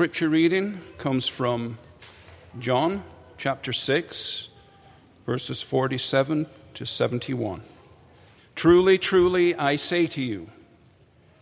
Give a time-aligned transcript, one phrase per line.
[0.00, 1.76] Scripture reading comes from
[2.58, 3.04] John
[3.36, 4.48] chapter 6,
[5.26, 7.60] verses 47 to 71.
[8.54, 10.48] Truly, truly, I say to you,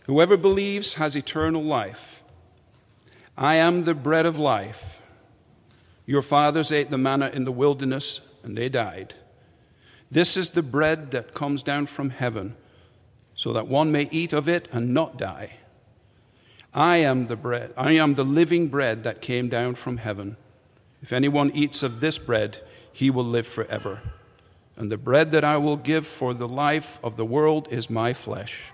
[0.07, 2.21] whoever believes has eternal life.
[3.37, 5.01] I am the bread of life.
[6.05, 9.13] Your fathers ate the manna in the wilderness, and they died.
[10.11, 12.57] This is the bread that comes down from heaven,
[13.35, 15.59] so that one may eat of it and not die.
[16.73, 20.37] I am the bread, I am the living bread that came down from heaven.
[21.01, 22.59] If anyone eats of this bread,
[22.91, 24.01] he will live forever.
[24.75, 28.13] And the bread that I will give for the life of the world is my
[28.13, 28.71] flesh.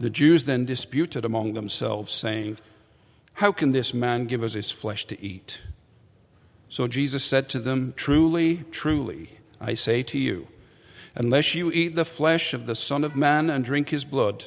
[0.00, 2.58] The Jews then disputed among themselves, saying,
[3.34, 5.62] How can this man give us his flesh to eat?
[6.68, 10.48] So Jesus said to them, Truly, truly, I say to you,
[11.14, 14.46] unless you eat the flesh of the Son of Man and drink his blood,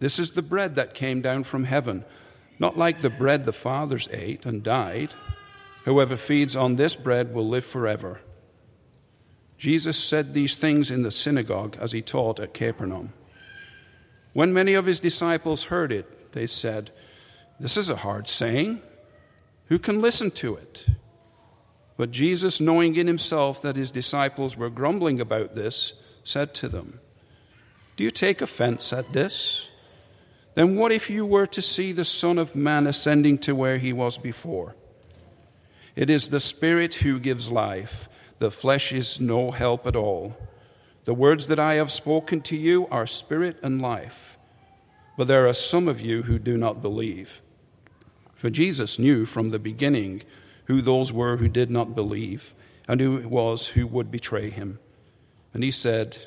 [0.00, 2.04] This is the bread that came down from heaven,
[2.58, 5.10] not like the bread the fathers ate and died.
[5.84, 8.20] Whoever feeds on this bread will live forever.
[9.58, 13.12] Jesus said these things in the synagogue as he taught at Capernaum.
[14.32, 16.90] When many of his disciples heard it, they said,
[17.58, 18.80] This is a hard saying.
[19.66, 20.86] Who can listen to it?
[21.96, 25.92] But Jesus, knowing in himself that his disciples were grumbling about this,
[26.24, 27.00] said to them,
[27.96, 29.69] Do you take offense at this?
[30.54, 33.92] Then what if you were to see the Son of Man ascending to where he
[33.92, 34.74] was before?
[35.96, 40.36] It is the Spirit who gives life, the flesh is no help at all.
[41.04, 44.38] The words that I have spoken to you are spirit and life.
[45.16, 47.42] But there are some of you who do not believe.
[48.34, 50.22] For Jesus knew from the beginning
[50.64, 52.54] who those were who did not believe,
[52.88, 54.78] and who it was who would betray him.
[55.52, 56.26] And he said,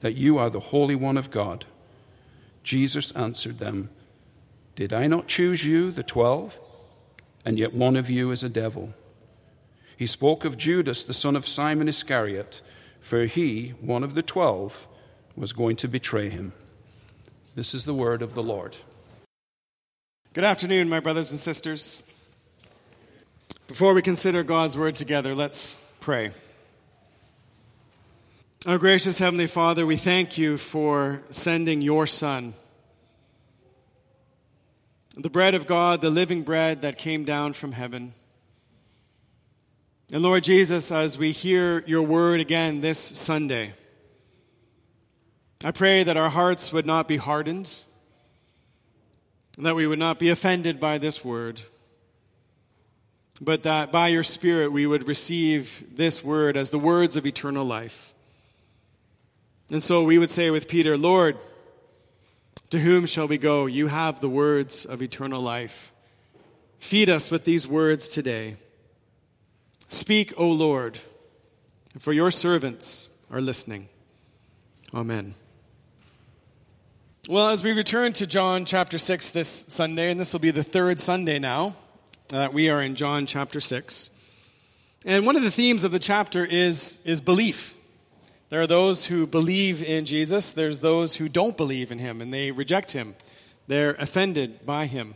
[0.00, 1.64] that you are the Holy One of God.
[2.62, 3.90] Jesus answered them,
[4.76, 6.58] Did I not choose you, the twelve?
[7.44, 8.92] And yet one of you is a devil.
[9.96, 12.60] He spoke of Judas, the son of Simon Iscariot,
[13.00, 14.88] for he, one of the twelve,
[15.36, 16.52] was going to betray him.
[17.54, 18.76] This is the word of the Lord.
[20.32, 22.02] Good afternoon, my brothers and sisters.
[23.68, 26.30] Before we consider God's word together, let's pray.
[28.66, 32.52] Our gracious Heavenly Father, we thank you for sending your Son,
[35.16, 38.12] the bread of God, the living bread that came down from heaven.
[40.12, 43.72] And Lord Jesus, as we hear your word again this Sunday,
[45.64, 47.80] I pray that our hearts would not be hardened,
[49.56, 51.62] that we would not be offended by this word,
[53.40, 57.64] but that by your Spirit we would receive this word as the words of eternal
[57.64, 58.09] life.
[59.70, 61.36] And so we would say with Peter, Lord,
[62.70, 63.66] to whom shall we go?
[63.66, 65.92] You have the words of eternal life.
[66.80, 68.56] Feed us with these words today.
[69.88, 70.98] Speak, O Lord,
[71.98, 73.88] for your servants are listening.
[74.92, 75.34] Amen.
[77.28, 80.64] Well, as we return to John chapter 6 this Sunday, and this will be the
[80.64, 81.76] third Sunday now
[82.28, 84.10] that we are in John chapter 6.
[85.04, 87.74] And one of the themes of the chapter is, is belief.
[88.50, 92.34] There are those who believe in Jesus, there's those who don't believe in him and
[92.34, 93.14] they reject him.
[93.68, 95.14] They're offended by him.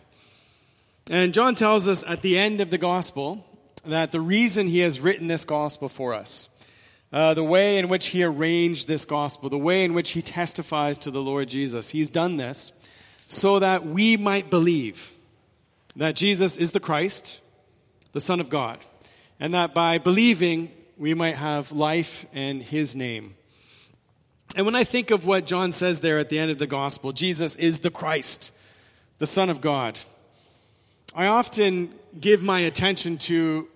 [1.10, 3.44] And John tells us at the end of the gospel
[3.84, 6.48] that the reason he has written this gospel for us,
[7.12, 10.96] uh, the way in which he arranged this gospel, the way in which he testifies
[10.98, 12.70] to the Lord Jesus, he's done this
[13.26, 15.12] so that we might believe
[15.96, 17.40] that Jesus is the Christ,
[18.12, 18.78] the Son of God,
[19.40, 23.34] and that by believing we might have life in his name.
[24.56, 27.12] And when I think of what John says there at the end of the gospel,
[27.12, 28.52] Jesus is the Christ,
[29.18, 29.98] the Son of God.
[31.14, 33.68] I often give my attention to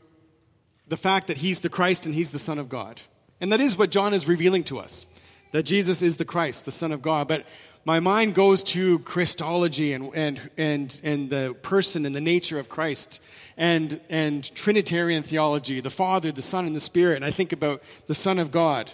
[0.87, 3.03] the fact that he's the Christ and he's the Son of God.
[3.41, 5.07] And that is what John is revealing to us
[5.53, 7.29] that Jesus is the Christ, the Son of God.
[7.29, 7.47] But
[7.85, 12.69] my mind goes to Christology and, and, and, and the person and the nature of
[12.69, 13.23] Christ
[13.57, 17.17] and, and Trinitarian theology, the Father, the Son, and the Spirit.
[17.17, 18.93] And I think about the Son of God.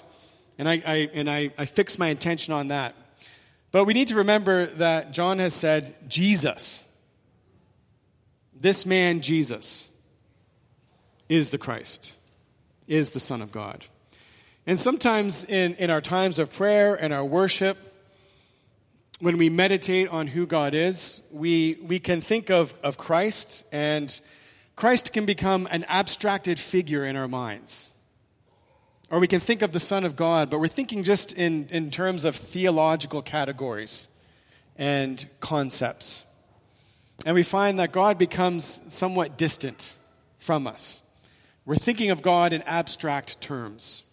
[0.59, 2.95] And I, I and I, I fix my attention on that.
[3.73, 6.85] But we need to remember that John has said, Jesus,
[8.55, 9.89] this man, Jesus,
[11.29, 12.15] is the Christ,
[12.87, 13.85] is the Son of God.
[14.67, 17.77] And sometimes in, in our times of prayer and our worship,
[19.19, 24.21] when we meditate on who God is, we, we can think of, of Christ, and
[24.75, 27.91] Christ can become an abstracted figure in our minds.
[29.11, 31.91] Or we can think of the Son of God, but we're thinking just in, in
[31.91, 34.09] terms of theological categories
[34.77, 36.25] and concepts.
[37.27, 39.95] And we find that God becomes somewhat distant
[40.39, 41.03] from us.
[41.67, 44.04] We're thinking of God in abstract terms.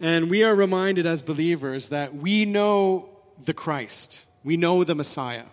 [0.00, 3.08] And we are reminded as believers that we know
[3.44, 5.46] the Christ, we know the Messiah,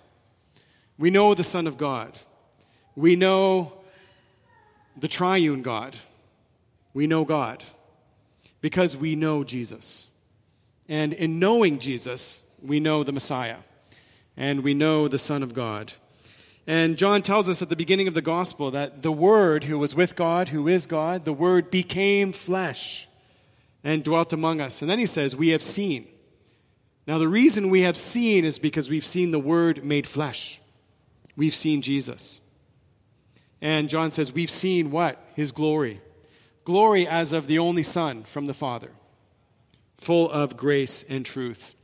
[0.98, 2.18] we know the Son of God,
[2.96, 3.74] we know
[4.98, 5.96] the triune God,
[6.94, 7.64] we know God
[8.62, 10.08] because we know Jesus.
[10.88, 13.58] And in knowing Jesus, we know the Messiah.
[14.38, 15.94] And we know the Son of God.
[16.68, 19.96] And John tells us at the beginning of the gospel that the Word who was
[19.96, 23.08] with God, who is God, the Word became flesh
[23.86, 24.82] and dwelt among us.
[24.82, 26.08] And then he says, We have seen.
[27.08, 30.60] Now, the reason we have seen is because we've seen the Word made flesh.
[31.38, 32.42] We've seen Jesus.
[33.62, 35.24] And John says, We've seen what?
[35.36, 36.02] His glory.
[36.66, 38.90] Glory as of the only Son from the Father,
[39.98, 41.76] full of grace and truth.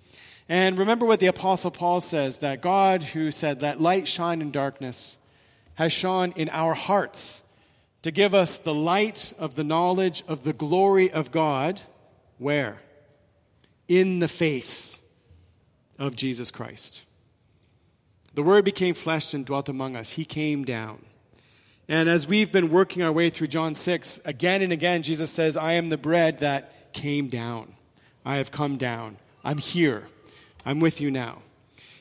[0.50, 4.50] And remember what the Apostle Paul says that God, who said, Let light shine in
[4.50, 5.20] darkness,
[5.76, 7.44] has shone in our hearts
[8.02, 11.80] to give us the light of the knowledge of the glory of God
[12.42, 12.82] where?
[13.88, 15.00] In the face
[16.00, 17.06] of Jesus Christ.
[18.34, 20.12] The Word became flesh and dwelt among us.
[20.12, 21.06] He came down.
[21.88, 25.56] And as we've been working our way through John 6, again and again, Jesus says,
[25.56, 27.74] I am the bread that came down.
[28.26, 29.18] I have come down.
[29.44, 30.08] I'm here.
[30.66, 31.44] I'm with you now.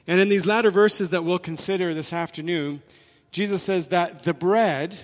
[0.06, 2.82] And in these latter verses that we'll consider this afternoon,
[3.30, 4.96] Jesus says that the bread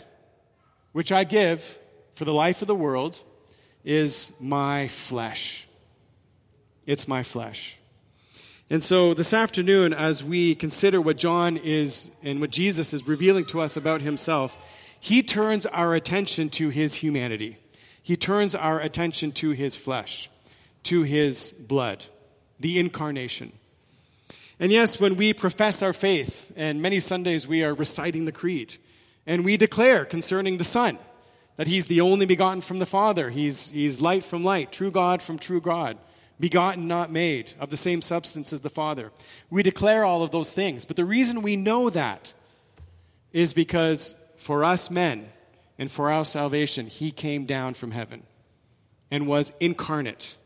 [0.93, 1.79] which I give
[2.15, 3.23] for the life of the world
[3.87, 5.67] is my flesh.
[6.85, 7.79] It's my flesh.
[8.69, 13.45] And so this afternoon, as we consider what John is and what Jesus is revealing
[13.47, 14.59] to us about himself,
[14.99, 17.59] he turns our attention to his humanity.
[18.03, 20.29] He turns our attention to his flesh,
[20.83, 22.05] to his blood,
[22.59, 23.53] the incarnation.
[24.59, 28.77] And yes, when we profess our faith, and many Sundays we are reciting the creed,
[29.27, 30.99] and we declare concerning the Son,
[31.57, 33.31] that he's the only begotten from the Father.
[33.31, 35.99] He's, he's light from light, true God from true God,
[36.39, 39.11] begotten, not made, of the same substance as the Father.
[39.51, 40.85] We declare all of those things.
[40.85, 42.35] But the reason we know that
[43.33, 45.29] is because for us men
[45.79, 48.23] and for our salvation, he came down from heaven
[49.11, 50.37] and was incarnate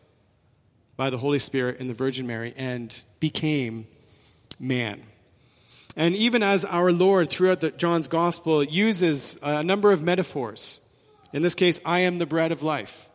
[0.97, 3.87] by the Holy Spirit and the Virgin Mary and became
[4.59, 5.03] man.
[5.97, 10.79] And even as our Lord, throughout the, John's gospel, uses a number of metaphors
[11.32, 13.08] in this case, I am the bread of life.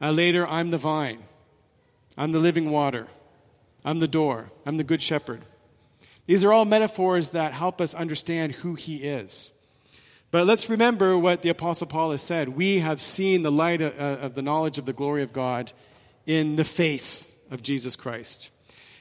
[0.00, 1.22] Uh, later, I'm the vine.
[2.16, 3.06] I'm the living water.
[3.84, 4.50] I'm the door.
[4.64, 5.42] I'm the good shepherd.
[6.26, 9.50] These are all metaphors that help us understand who he is.
[10.30, 12.48] But let's remember what the Apostle Paul has said.
[12.48, 15.72] We have seen the light of, uh, of the knowledge of the glory of God
[16.26, 18.50] in the face of Jesus Christ.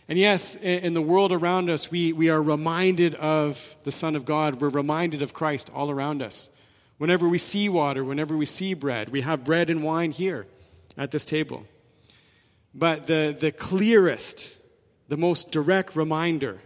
[0.10, 4.26] And yes, in the world around us, we, we are reminded of the Son of
[4.26, 4.60] God.
[4.60, 6.50] We're reminded of Christ all around us.
[6.98, 10.46] Whenever we see water, whenever we see bread, we have bread and wine here
[10.98, 11.66] at this table.
[12.74, 14.58] But the, the clearest,
[15.08, 16.60] the most direct reminder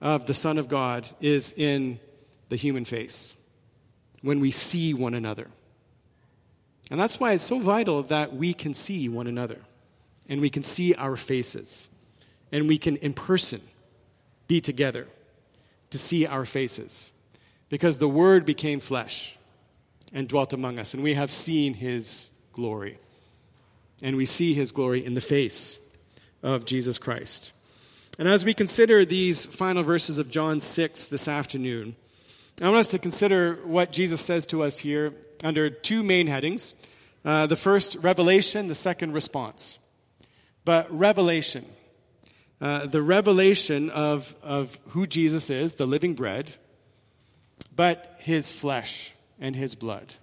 [0.00, 1.98] of the Son of God is in
[2.48, 3.34] the human face,
[4.22, 5.48] when we see one another.
[6.90, 9.58] And that's why it's so vital that we can see one another
[10.28, 11.88] and we can see our faces
[12.50, 13.60] and we can, in person,
[14.46, 15.06] be together
[15.90, 17.10] to see our faces.
[17.68, 19.37] Because the Word became flesh
[20.12, 22.98] and dwelt among us, and we have seen his glory.
[24.02, 25.78] And we see his glory in the face
[26.42, 27.52] of Jesus Christ.
[28.18, 31.96] And as we consider these final verses of John 6 this afternoon,
[32.60, 35.12] I want us to consider what Jesus says to us here
[35.44, 36.74] under two main headings.
[37.24, 39.78] Uh, the first, revelation, the second, response.
[40.64, 41.64] But revelation,
[42.60, 46.52] uh, the revelation of, of who Jesus is, the living bread,
[47.74, 50.14] but his flesh and his blood.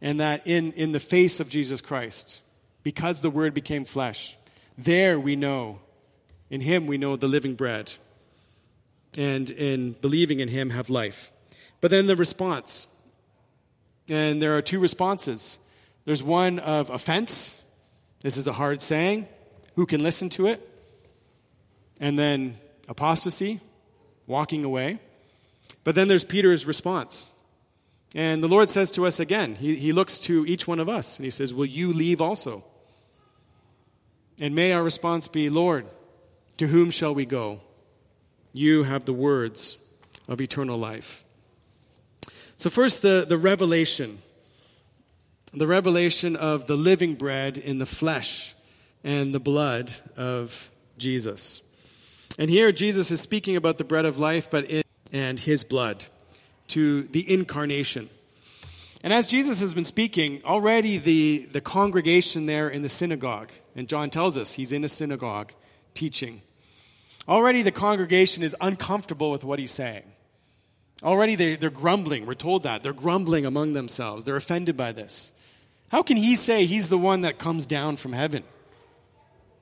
[0.00, 2.40] And that in, in the face of Jesus Christ,
[2.82, 4.36] because the Word became flesh,
[4.76, 5.80] there we know,
[6.50, 7.92] in him we know the living bread.
[9.16, 11.32] And in believing in him have life.
[11.80, 12.86] But then the response.
[14.08, 15.58] And there are two responses
[16.04, 17.60] there's one of offense.
[18.20, 19.26] This is a hard saying.
[19.74, 20.66] Who can listen to it?
[21.98, 22.56] And then
[22.88, 23.60] apostasy,
[24.26, 25.00] walking away.
[25.82, 27.32] But then there's Peter's response.
[28.14, 31.18] And the Lord says to us again, he, he looks to each one of us
[31.18, 32.64] and he says, Will you leave also?
[34.38, 35.86] And may our response be, Lord,
[36.58, 37.60] to whom shall we go?
[38.52, 39.78] You have the words
[40.28, 41.24] of eternal life.
[42.56, 44.18] So, first, the, the revelation
[45.52, 48.54] the revelation of the living bread in the flesh
[49.02, 51.62] and the blood of Jesus.
[52.38, 54.70] And here, Jesus is speaking about the bread of life, but
[55.12, 56.04] and his blood
[56.68, 58.08] to the incarnation.
[59.02, 63.88] And as Jesus has been speaking, already the, the congregation there in the synagogue, and
[63.88, 65.52] John tells us he's in a synagogue
[65.94, 66.42] teaching,
[67.28, 70.02] already the congregation is uncomfortable with what he's saying.
[71.02, 72.26] Already they, they're grumbling.
[72.26, 72.82] We're told that.
[72.82, 74.24] They're grumbling among themselves.
[74.24, 75.32] They're offended by this.
[75.90, 78.42] How can he say he's the one that comes down from heaven?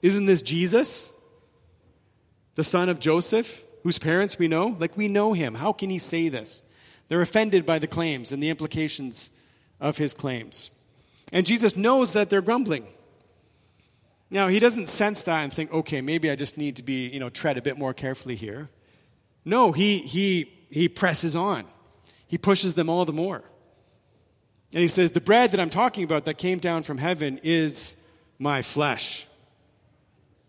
[0.00, 1.12] Isn't this Jesus?
[2.54, 4.76] The son of Joseph, whose parents we know?
[4.78, 5.54] Like we know him.
[5.54, 6.62] How can he say this?
[7.08, 9.30] They're offended by the claims and the implications
[9.80, 10.70] of his claims.
[11.32, 12.86] And Jesus knows that they're grumbling.
[14.30, 17.20] Now, he doesn't sense that and think, okay, maybe I just need to be, you
[17.20, 18.68] know, tread a bit more carefully here.
[19.44, 21.64] No, he, he, he presses on.
[22.26, 23.42] He pushes them all the more.
[24.72, 27.94] And he says, The bread that I'm talking about that came down from heaven is
[28.38, 29.26] my flesh.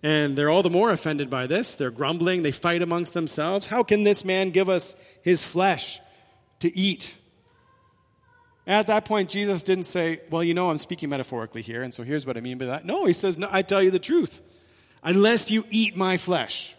[0.01, 1.75] And they're all the more offended by this.
[1.75, 2.43] They're grumbling.
[2.43, 3.67] They fight amongst themselves.
[3.67, 5.99] How can this man give us his flesh
[6.59, 7.15] to eat?
[8.65, 11.93] And At that point, Jesus didn't say, Well, you know, I'm speaking metaphorically here, and
[11.93, 12.85] so here's what I mean by that.
[12.85, 14.41] No, he says, No, I tell you the truth.
[15.03, 16.75] Unless you eat my flesh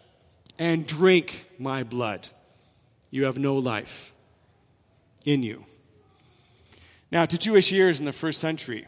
[0.59, 2.29] and drink my blood,
[3.11, 4.13] you have no life
[5.25, 5.65] in you.
[7.13, 8.87] Now, to Jewish ears in the first century,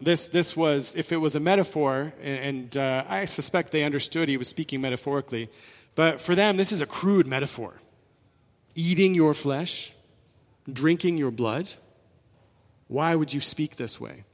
[0.00, 4.36] this, this was, if it was a metaphor, and, uh, I suspect they understood he
[4.36, 5.48] was speaking metaphorically,
[5.94, 7.74] but for them, this is a crude metaphor.
[8.74, 9.92] Eating your flesh,
[10.70, 11.68] drinking your blood.
[12.88, 14.24] Why would you speak this way?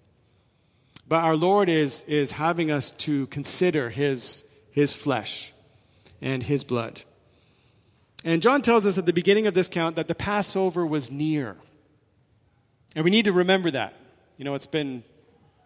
[1.08, 5.52] But our Lord is, is having us to consider his, his flesh
[6.20, 7.00] and his blood.
[8.24, 11.56] And John tells us at the beginning of this count that the Passover was near.
[12.94, 13.94] And we need to remember that.
[14.36, 15.02] You know, it's been,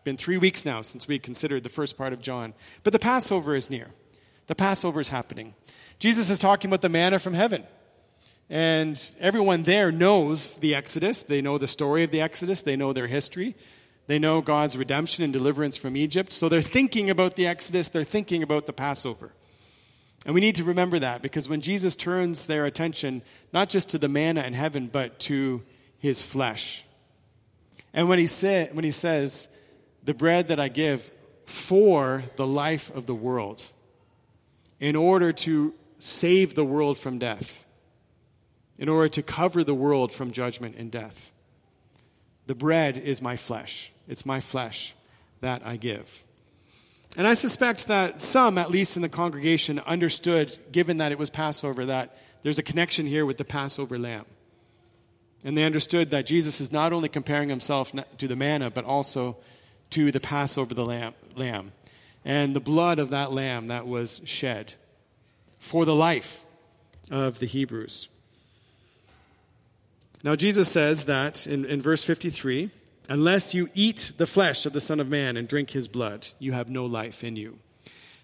[0.05, 2.55] been three weeks now since we considered the first part of John.
[2.85, 3.89] But the Passover is near,
[4.47, 5.55] the Passover is happening.
[5.99, 7.65] Jesus is talking about the manna from heaven.
[8.51, 11.23] And everyone there knows the Exodus.
[11.23, 12.63] They know the story of the Exodus.
[12.63, 13.57] They know their history.
[14.07, 16.33] They know God's redemption and deliverance from Egypt.
[16.33, 17.89] So they're thinking about the Exodus.
[17.89, 19.33] They're thinking about the Passover.
[20.25, 23.23] And we need to remember that because when Jesus turns their attention
[23.53, 25.63] not just to the manna in heaven, but to
[25.99, 26.85] his flesh,
[27.95, 29.49] and when he, say, when he says,
[30.03, 31.11] the bread that I give
[31.45, 33.63] for the life of the world,
[34.81, 37.67] in order to save the world from death,
[38.83, 41.31] in order to cover the world from judgment and death.
[42.49, 43.93] The bread is my flesh.
[44.09, 44.97] It's my flesh
[45.41, 46.27] that I give.
[47.17, 51.31] And I suspect that some, at least in the congregation, understood, given that it was
[51.31, 54.25] Passover, that there's a connection here with the Passover lamb.
[55.45, 59.37] And they understood that Jesus is not only comparing himself to the manna, but also
[59.91, 61.71] to the Passover the lamb,
[62.25, 64.73] and the blood of that lamb that was shed
[65.61, 66.45] for the life
[67.13, 68.09] of the Hebrews.
[70.23, 72.71] Now, Jesus says that in, in verse 53
[73.09, 76.53] unless you eat the flesh of the Son of Man and drink his blood, you
[76.53, 77.59] have no life in you.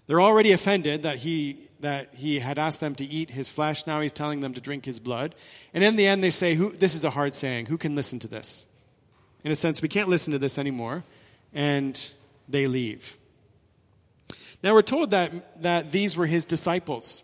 [0.07, 3.87] They're already offended that he that he had asked them to eat his flesh.
[3.87, 5.35] Now he's telling them to drink his blood.
[5.73, 7.67] And in the end, they say, Who, This is a hard saying.
[7.67, 8.67] Who can listen to this?
[9.45, 11.05] In a sense, we can't listen to this anymore.
[11.53, 12.13] And
[12.49, 13.17] they leave.
[14.63, 17.23] Now we're told that, that these were his disciples.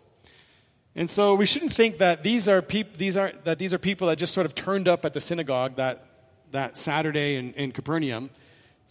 [0.95, 4.07] And so we shouldn't think that these are, peop- these are, that these are people
[4.07, 6.05] that just sort of turned up at the synagogue that,
[6.51, 8.29] that Saturday in, in Capernaum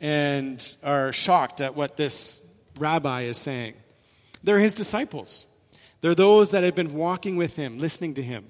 [0.00, 2.42] and are shocked at what this
[2.78, 3.74] rabbi is saying.
[4.42, 5.46] They're his disciples.
[6.02, 8.44] They're those that have been walking with him, listening to him.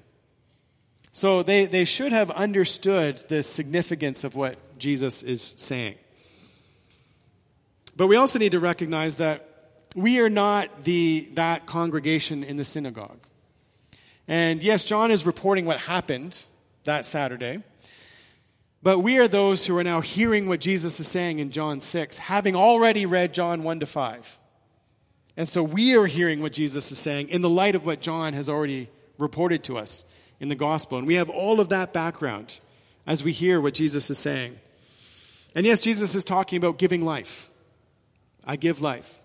[1.12, 5.94] So they, they should have understood the significance of what Jesus is saying.
[7.96, 9.48] But we also need to recognize that
[9.94, 13.20] we are not the, that congregation in the synagogue.
[14.26, 16.38] And yes, John is reporting what happened
[16.84, 17.62] that Saturday.
[18.82, 22.18] But we are those who are now hearing what Jesus is saying in John 6,
[22.18, 24.38] having already read John 1 to 5.
[25.36, 28.34] And so we are hearing what Jesus is saying in the light of what John
[28.34, 28.88] has already
[29.18, 30.04] reported to us
[30.38, 30.98] in the gospel.
[30.98, 32.60] And we have all of that background
[33.06, 34.58] as we hear what Jesus is saying.
[35.54, 37.50] And yes, Jesus is talking about giving life.
[38.44, 39.20] I give life.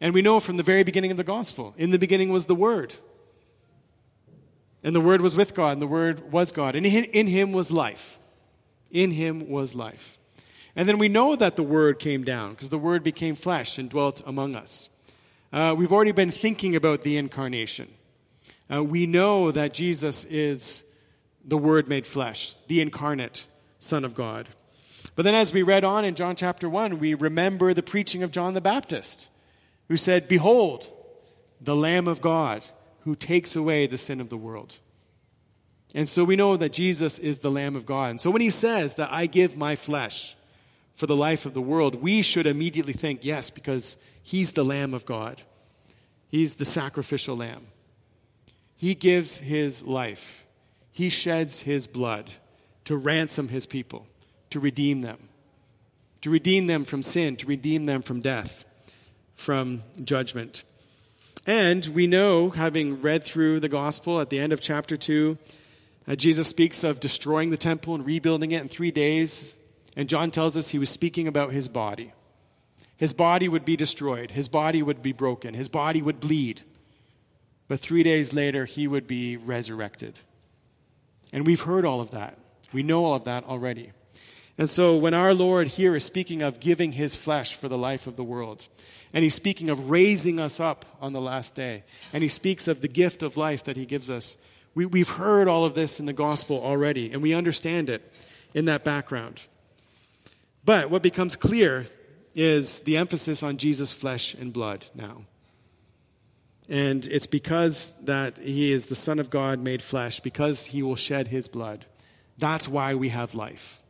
[0.00, 2.54] And we know from the very beginning of the gospel, in the beginning was the
[2.54, 2.94] Word.
[4.84, 6.76] And the Word was with God, and the Word was God.
[6.76, 8.18] And in him was life.
[8.90, 10.18] In him was life.
[10.76, 13.88] And then we know that the Word came down because the Word became flesh and
[13.88, 14.90] dwelt among us.
[15.54, 17.88] Uh, we've already been thinking about the incarnation.
[18.70, 20.84] Uh, we know that Jesus is
[21.42, 23.46] the Word made flesh, the incarnate
[23.78, 24.48] Son of God.
[25.16, 28.32] But then, as we read on in John chapter 1, we remember the preaching of
[28.32, 29.28] John the Baptist,
[29.88, 30.90] who said, Behold,
[31.60, 32.64] the Lamb of God
[33.04, 34.78] who takes away the sin of the world.
[35.94, 38.10] And so we know that Jesus is the Lamb of God.
[38.10, 40.36] And so when he says that I give my flesh
[40.94, 44.94] for the life of the world, we should immediately think, yes, because he's the Lamb
[44.94, 45.42] of God.
[46.28, 47.68] He's the sacrificial lamb.
[48.76, 50.44] He gives his life,
[50.90, 52.32] he sheds his blood
[52.86, 54.06] to ransom his people,
[54.50, 55.28] to redeem them,
[56.22, 58.64] to redeem them from sin, to redeem them from death,
[59.36, 60.64] from judgment.
[61.46, 65.36] And we know, having read through the gospel at the end of chapter 2,
[66.08, 69.56] uh, Jesus speaks of destroying the temple and rebuilding it in three days.
[69.96, 72.12] And John tells us he was speaking about his body.
[72.96, 76.62] His body would be destroyed, his body would be broken, his body would bleed.
[77.68, 80.20] But three days later, he would be resurrected.
[81.32, 82.38] And we've heard all of that.
[82.72, 83.92] We know all of that already.
[84.56, 88.06] And so when our Lord here is speaking of giving his flesh for the life
[88.06, 88.68] of the world,
[89.12, 91.82] and he's speaking of raising us up on the last day,
[92.12, 94.36] and he speaks of the gift of life that he gives us,
[94.74, 98.12] we, we've heard all of this in the gospel already, and we understand it
[98.54, 99.42] in that background.
[100.64, 101.86] But what becomes clear
[102.34, 105.24] is the emphasis on Jesus' flesh and blood now.
[106.68, 110.96] And it's because that he is the Son of God made flesh, because he will
[110.96, 111.84] shed his blood.
[112.38, 113.80] That's why we have life.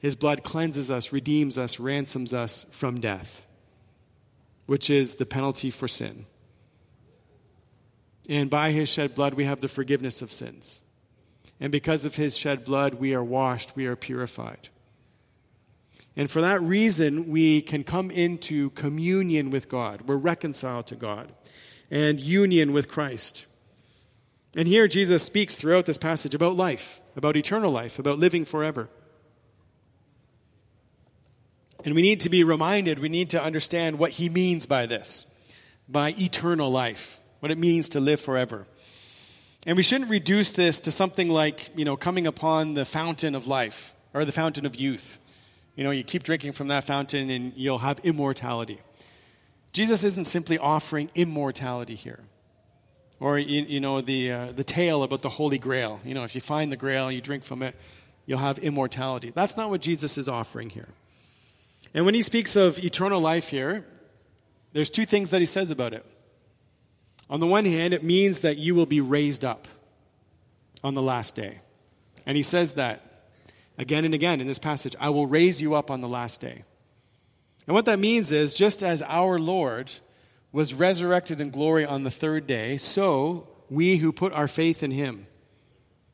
[0.00, 3.46] His blood cleanses us, redeems us, ransoms us from death,
[4.66, 6.26] which is the penalty for sin.
[8.28, 10.82] And by his shed blood, we have the forgiveness of sins.
[11.60, 14.68] And because of his shed blood, we are washed, we are purified.
[16.14, 20.02] And for that reason, we can come into communion with God.
[20.02, 21.32] We're reconciled to God
[21.90, 23.46] and union with Christ.
[24.56, 28.88] And here Jesus speaks throughout this passage about life, about eternal life, about living forever.
[31.88, 35.24] And we need to be reminded, we need to understand what he means by this,
[35.88, 38.66] by eternal life what it means to live forever.
[39.66, 43.46] And we shouldn't reduce this to something like, you know, coming upon the fountain of
[43.46, 45.18] life or the fountain of youth.
[45.76, 48.82] You know, you keep drinking from that fountain and you'll have immortality.
[49.72, 52.20] Jesus isn't simply offering immortality here.
[53.18, 56.00] Or, you, you know, the, uh, the tale about the Holy Grail.
[56.04, 57.74] You know, if you find the Grail, you drink from it,
[58.26, 59.32] you'll have immortality.
[59.34, 60.88] That's not what Jesus is offering here.
[61.94, 63.86] And when he speaks of eternal life here,
[64.72, 66.04] there's two things that he says about it.
[67.30, 69.68] On the one hand, it means that you will be raised up
[70.82, 71.60] on the last day.
[72.26, 73.02] And he says that
[73.78, 76.64] again and again in this passage I will raise you up on the last day.
[77.66, 79.90] And what that means is just as our Lord
[80.52, 84.90] was resurrected in glory on the third day, so we who put our faith in
[84.90, 85.26] him,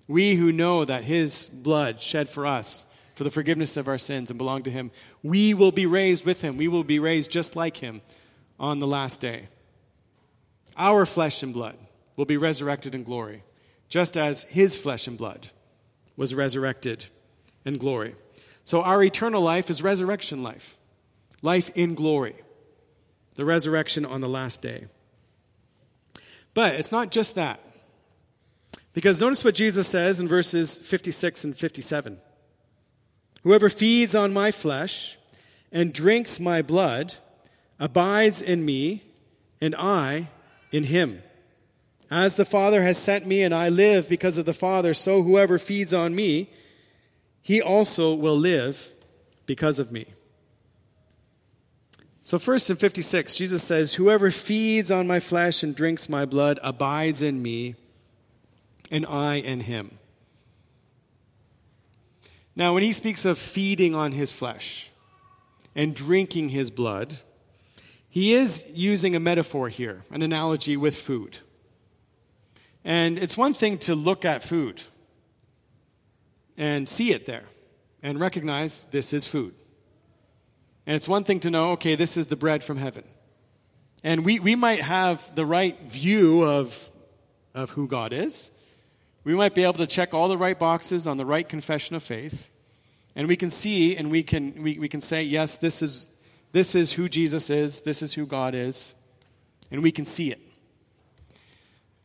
[0.09, 4.31] we who know that his blood shed for us for the forgiveness of our sins
[4.31, 4.90] and belong to him,
[5.22, 6.57] we will be raised with him.
[6.57, 8.03] We will be raised just like him
[8.59, 9.48] on the last day.
[10.77, 11.77] Our flesh and blood
[12.16, 13.42] will be resurrected in glory,
[13.88, 15.48] just as his flesh and blood
[16.16, 17.07] was resurrected
[17.64, 18.14] in glory.
[18.64, 20.77] So our eternal life is resurrection life,
[21.42, 22.35] life in glory,
[23.37, 24.87] the resurrection on the last day.
[26.55, 27.61] But it's not just that.
[28.92, 32.18] Because notice what Jesus says in verses 56 and 57.
[33.44, 35.18] Whoever feeds on my flesh
[35.70, 37.14] and drinks my blood
[37.78, 39.02] abides in me,
[39.61, 40.28] and I
[40.72, 41.22] in him.
[42.11, 45.59] As the Father has sent me and I live because of the Father, so whoever
[45.59, 46.50] feeds on me,
[47.42, 48.92] he also will live
[49.44, 50.07] because of me.
[52.22, 56.59] So, first in 56, Jesus says, Whoever feeds on my flesh and drinks my blood
[56.62, 57.74] abides in me,
[58.90, 59.98] and I in him.
[62.57, 64.90] Now, when he speaks of feeding on his flesh
[65.75, 67.19] and drinking his blood,
[68.09, 71.38] he is using a metaphor here, an analogy with food.
[72.85, 74.83] And it's one thing to look at food
[76.57, 77.45] and see it there
[78.03, 79.55] and recognize this is food.
[80.87, 83.05] And it's one thing to know, okay, this is the bread from heaven.
[84.05, 86.90] And we, we might have the right view of,
[87.55, 88.51] of who God is.
[89.25, 92.03] We might be able to check all the right boxes on the right confession of
[92.03, 92.51] faith.
[93.17, 96.09] And we can see and we can, we, we can say, yes, this is,
[96.53, 98.95] this is who Jesus is, this is who God is.
[99.71, 100.41] And we can see it.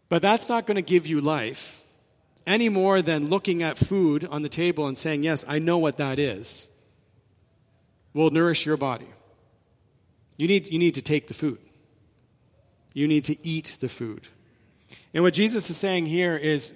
[0.08, 1.84] But that's not going to give you life
[2.48, 5.98] any more than looking at food on the table and saying, Yes, I know what
[5.98, 6.68] that is,
[8.14, 9.08] will nourish your body.
[10.36, 11.60] You need, you need to take the food,
[12.94, 14.26] you need to eat the food.
[15.14, 16.74] And what Jesus is saying here is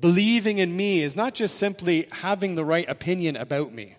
[0.00, 3.96] believing in me is not just simply having the right opinion about me,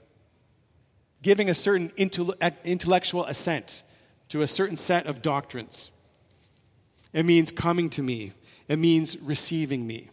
[1.22, 3.84] giving a certain eh, intellectual assent
[4.30, 5.92] to a certain set of doctrines.
[7.14, 8.34] It means coming to me,
[8.68, 10.10] it means receiving me.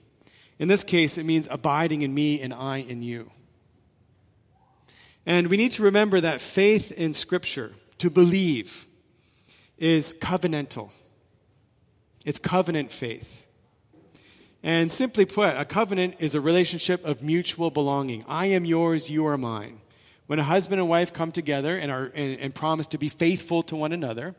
[0.58, 3.30] In this case, it means abiding in me and I in you.
[5.26, 8.86] And we need to remember that faith in Scripture, to believe,
[9.76, 10.90] is covenantal.
[12.24, 13.45] It's covenant faith.
[14.66, 18.24] And simply put, a covenant is a relationship of mutual belonging.
[18.26, 19.78] I am yours, you are mine.
[20.26, 23.62] When a husband and wife come together and, are, and, and promise to be faithful
[23.62, 24.34] to one another,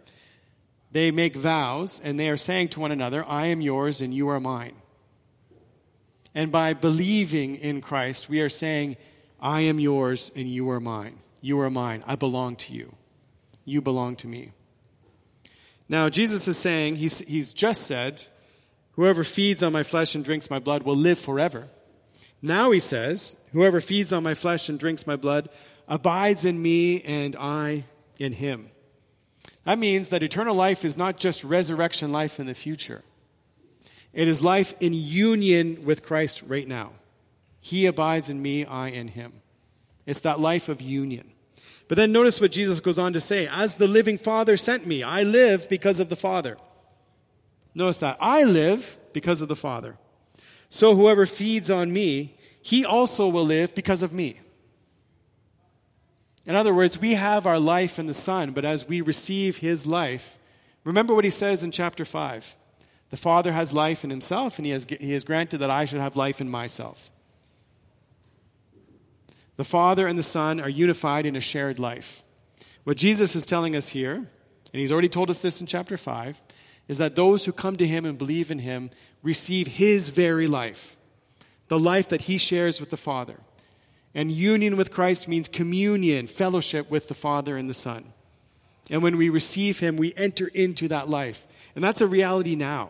[0.92, 4.28] they make vows and they are saying to one another, I am yours and you
[4.28, 4.76] are mine.
[6.36, 8.98] And by believing in Christ, we are saying,
[9.40, 11.20] I am yours and you are mine.
[11.40, 12.04] You are mine.
[12.06, 12.94] I belong to you.
[13.64, 14.52] You belong to me.
[15.88, 18.24] Now, Jesus is saying, he's, he's just said,
[18.98, 21.68] Whoever feeds on my flesh and drinks my blood will live forever.
[22.42, 25.50] Now he says, Whoever feeds on my flesh and drinks my blood
[25.88, 27.86] abides in me and I
[28.18, 28.72] in him.
[29.66, 33.04] That means that eternal life is not just resurrection life in the future.
[34.14, 36.92] It is life in union with Christ right now.
[37.62, 39.42] He abides in me, I in him.
[40.08, 41.30] It's that life of union.
[41.88, 45.04] But then notice what Jesus goes on to say As the living Father sent me,
[45.04, 46.58] I live because of the Father.
[47.78, 48.18] Notice that.
[48.20, 49.98] I live because of the Father.
[50.68, 54.40] So whoever feeds on me, he also will live because of me.
[56.48, 59.86] In other words, we have our life in the Son, but as we receive his
[59.86, 60.40] life,
[60.84, 62.58] remember what he says in chapter 5
[63.10, 66.02] the Father has life in himself, and he has, he has granted that I should
[66.02, 67.10] have life in myself.
[69.56, 72.22] The Father and the Son are unified in a shared life.
[72.84, 74.28] What Jesus is telling us here, and
[74.74, 76.42] he's already told us this in chapter 5,
[76.88, 78.90] is that those who come to him and believe in him
[79.24, 80.96] receive his very life,
[81.68, 83.40] the life that he shares with the Father.
[84.16, 88.14] And union with Christ means communion, fellowship with the Father and the Son.
[88.90, 91.46] And when we receive him, we enter into that life.
[91.76, 92.90] And that's a reality now.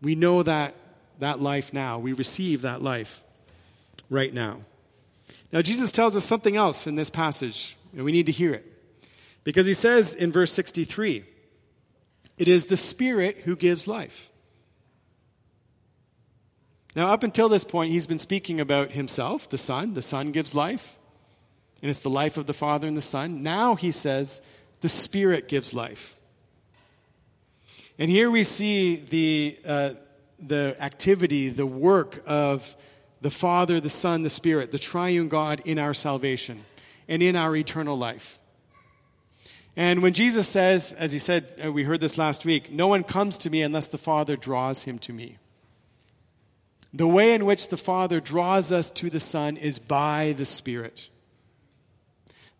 [0.00, 0.74] We know that
[1.20, 1.98] that life now.
[1.98, 3.22] We receive that life
[4.10, 4.60] right now.
[5.52, 8.64] Now, Jesus tells us something else in this passage, and we need to hear it.
[9.44, 11.24] Because he says in verse 63
[12.36, 14.30] it is the Spirit who gives life.
[16.96, 19.94] Now, up until this point, he's been speaking about himself, the Son.
[19.94, 20.96] The Son gives life,
[21.82, 23.42] and it's the life of the Father and the Son.
[23.42, 24.40] Now he says
[24.80, 26.18] the Spirit gives life.
[27.98, 29.90] And here we see the, uh,
[30.38, 32.76] the activity, the work of
[33.20, 36.64] the Father, the Son, the Spirit, the triune God in our salvation
[37.08, 38.38] and in our eternal life.
[39.76, 43.02] And when Jesus says, as he said, uh, we heard this last week, no one
[43.02, 45.38] comes to me unless the Father draws him to me.
[46.92, 51.08] The way in which the Father draws us to the Son is by the Spirit.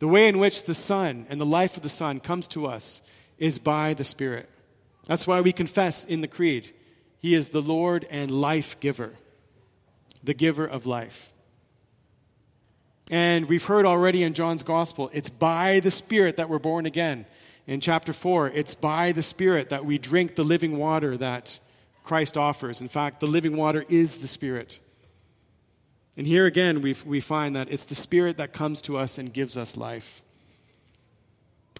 [0.00, 3.00] The way in which the Son and the life of the Son comes to us
[3.38, 4.50] is by the Spirit.
[5.06, 6.72] That's why we confess in the Creed
[7.20, 9.12] He is the Lord and life giver,
[10.22, 11.32] the giver of life.
[13.10, 17.26] And we've heard already in John's gospel, it's by the Spirit that we're born again.
[17.66, 21.58] In chapter 4, it's by the Spirit that we drink the living water that
[22.02, 22.80] Christ offers.
[22.80, 24.80] In fact, the living water is the Spirit.
[26.16, 29.32] And here again, we, we find that it's the Spirit that comes to us and
[29.32, 30.22] gives us life.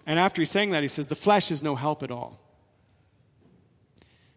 [0.05, 2.39] And after he's saying that, he says, the flesh is no help at all.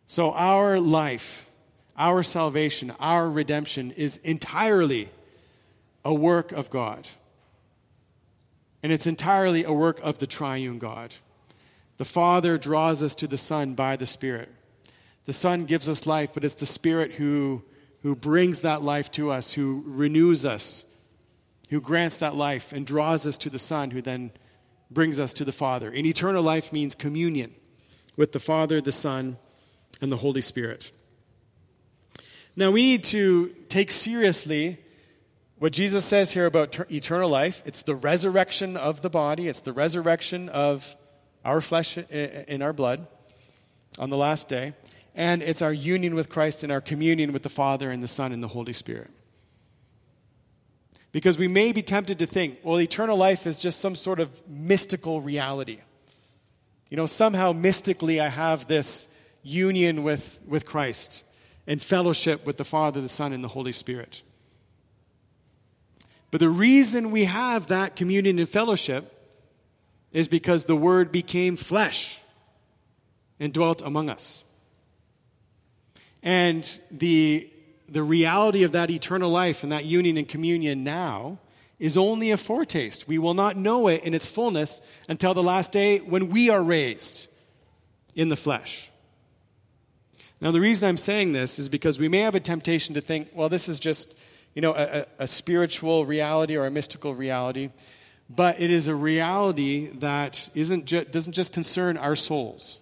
[0.07, 1.51] So our life,
[1.97, 5.11] our salvation, our redemption is entirely
[6.09, 7.07] a work of God.
[8.83, 11.15] And it's entirely a work of the triune God.
[11.99, 14.49] The Father draws us to the Son by the Spirit.
[15.27, 17.63] The Son gives us life, but it's the Spirit who,
[18.01, 20.87] who brings that life to us, who renews us,
[21.69, 24.31] who grants that life and draws us to the Son, who then
[24.91, 25.91] brings us to the Father.
[25.91, 27.53] And eternal life means communion
[28.17, 29.37] with the Father, the Son,
[30.01, 30.91] and the Holy Spirit.
[32.57, 34.79] Now, we need to take seriously
[35.59, 37.63] what Jesus says here about ter- eternal life.
[37.67, 40.97] It's the resurrection of the body, it's the resurrection of
[41.45, 43.07] our flesh in our blood
[43.99, 44.75] on the last day,
[45.15, 48.33] and it's our union with Christ and our communion with the Father and the Son
[48.33, 49.11] and the Holy Spirit.
[51.11, 54.49] Because we may be tempted to think, well, eternal life is just some sort of
[54.49, 55.79] mystical reality.
[56.91, 59.09] You know, somehow mystically I have this
[59.43, 61.25] union with, with Christ
[61.67, 64.23] and fellowship with the Father, the Son, and the Holy Spirit.
[66.31, 69.15] But the reason we have that communion and fellowship
[70.13, 72.19] is because the Word became flesh
[73.41, 74.45] and dwelt among us.
[76.23, 77.49] And the,
[77.89, 81.39] the reality of that eternal life and that union and communion now
[81.79, 83.07] is only a foretaste.
[83.07, 86.63] We will not know it in its fullness until the last day when we are
[86.63, 87.29] raised
[88.15, 88.91] in the flesh.
[90.41, 93.31] Now, the reason I'm saying this is because we may have a temptation to think,
[93.33, 94.17] well, this is just,
[94.59, 97.71] you know, a, a spiritual reality or a mystical reality,
[98.29, 102.81] but it is a reality that isn't ju- doesn't just concern our souls,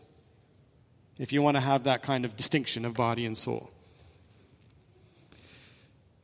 [1.18, 3.70] if you want to have that kind of distinction of body and soul.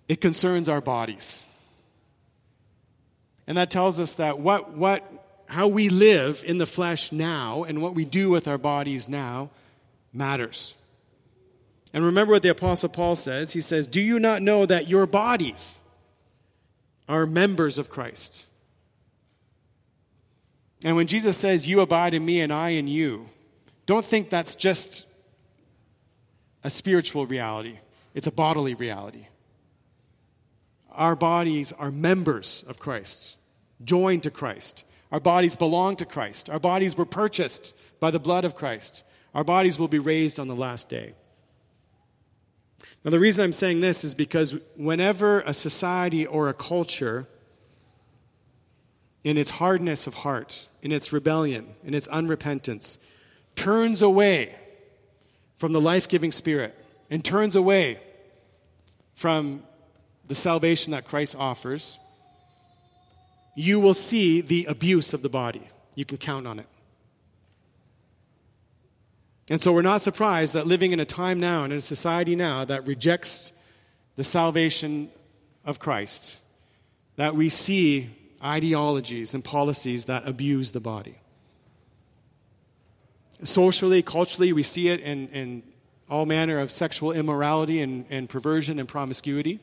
[0.09, 1.45] It concerns our bodies.
[3.47, 5.05] And that tells us that what, what,
[5.49, 9.51] how we live in the flesh now and what we do with our bodies now
[10.15, 10.77] matters.
[11.93, 13.53] And remember what the Apostle Paul says.
[13.53, 15.81] He says, Do you not know that your bodies
[17.09, 18.47] are members of Christ?
[20.85, 23.27] And when Jesus says, You abide in me and I in you,
[23.87, 25.07] don't think that's just
[26.65, 27.79] a spiritual reality,
[28.15, 29.27] it's a bodily reality.
[30.93, 33.37] Our bodies are members of Christ,
[33.83, 34.85] joined to Christ.
[35.11, 36.49] Our bodies belong to Christ.
[36.51, 39.03] Our bodies were purchased by the blood of Christ.
[39.35, 41.15] Our bodies will be raised on the last day.
[43.05, 47.27] Now, the reason I'm saying this is because whenever a society or a culture,
[49.25, 52.99] in its hardness of heart, in its rebellion, in its unrepentance,
[53.57, 54.55] turns away
[55.59, 56.77] from the life giving Spirit
[57.11, 58.01] and turns away
[59.15, 59.63] from
[60.27, 61.99] the salvation that Christ offers,
[63.55, 65.63] you will see the abuse of the body.
[65.95, 66.67] You can count on it.
[69.49, 72.37] And so we're not surprised that living in a time now and in a society
[72.37, 73.53] now that rejects
[74.17, 75.11] the salvation
[75.65, 76.41] of Christ,
[77.17, 78.11] that we see
[78.43, 81.19] ideologies and policies that abuse the body.
[83.45, 85.63] Socially, culturally, we see it in, in
[86.09, 89.59] all manner of sexual immorality and, and perversion and promiscuity.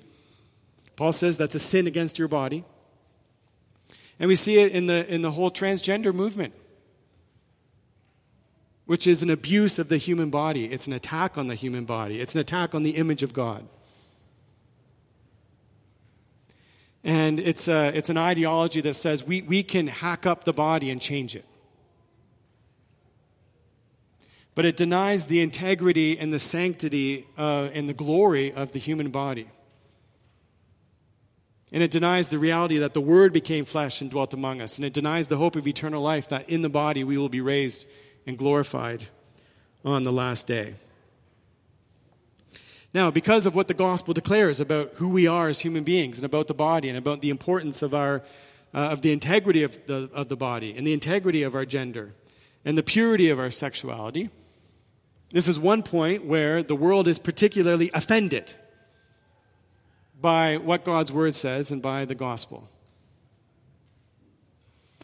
[0.96, 2.66] Paul says that's a sin against your body.
[4.20, 6.54] And we see it in the, in the whole transgender movement
[8.90, 10.66] which is an abuse of the human body.
[10.66, 13.68] It's an attack on the human body, it's an attack on the image of God.
[17.04, 20.90] And it's, a, it's an ideology that says we, we can hack up the body
[20.90, 21.46] and change it.
[24.56, 29.12] But it denies the integrity and the sanctity uh, and the glory of the human
[29.12, 29.50] body.
[31.72, 34.80] And it denies the reality that the Word became flesh and dwelt among us.
[34.80, 37.40] And it denies the hope of eternal life that in the body we will be
[37.40, 37.86] raised
[38.30, 39.08] and glorified
[39.84, 40.76] on the last day.
[42.94, 46.26] Now, because of what the gospel declares about who we are as human beings and
[46.26, 48.22] about the body and about the importance of, our,
[48.74, 52.14] uh, of the integrity of the, of the body and the integrity of our gender
[52.64, 54.30] and the purity of our sexuality,
[55.32, 58.54] this is one point where the world is particularly offended
[60.20, 62.70] by what God's word says and by the gospel.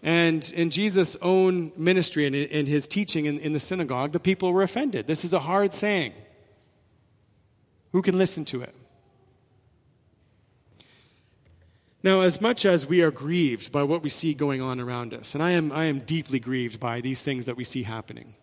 [0.05, 4.61] And in Jesus' own ministry and in his teaching in, the synagogue, the people were
[4.61, 5.07] offended.
[5.07, 6.13] This is a hard saying.
[7.91, 8.75] Who can listen to it?
[12.03, 15.33] Now, as much as we are grieved by what we see going on around us,
[15.33, 18.35] and I am, I am deeply grieved by these things that we see happening,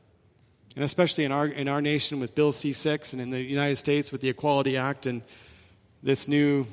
[0.74, 3.76] and especially in our, in our nation with Bill C 6 and in the United
[3.76, 5.22] States with the Equality Act and
[6.02, 6.66] this new,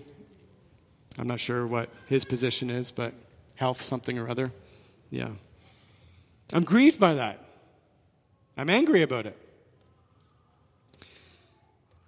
[1.19, 3.13] I'm not sure what his position is, but
[3.53, 4.51] health something or other.
[5.09, 5.29] Yeah.
[6.53, 7.39] I'm grieved by that.
[8.57, 9.37] I'm angry about it.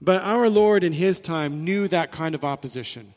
[0.02, 3.14] But our Lord in his time knew that kind of opposition.